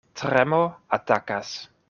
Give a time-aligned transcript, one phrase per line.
[0.21, 0.61] Tremo
[0.99, 1.53] atakas.